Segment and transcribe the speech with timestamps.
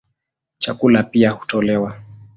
[0.59, 1.99] Chakula pia hutolewa.